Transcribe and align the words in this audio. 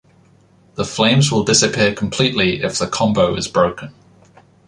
The 0.77 0.83
flames 0.83 1.31
will 1.31 1.43
disappear 1.43 1.93
completely 1.93 2.63
if 2.63 2.79
the 2.79 2.87
combo 2.87 3.35
is 3.35 3.47
broken. 3.47 3.93